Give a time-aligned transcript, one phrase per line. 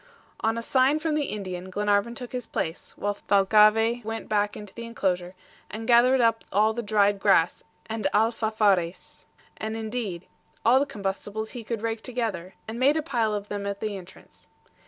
[0.39, 4.73] On a sign from the Indian Glenarvan took his place, while Thalcave went back into
[4.73, 5.35] the inclosure
[5.69, 9.27] and gathered up all the dried grass and ALFAFARES,
[9.57, 10.25] and, indeed,
[10.65, 13.95] all the combustibles he could rake together, and made a pile of them at the
[13.95, 14.49] entrance.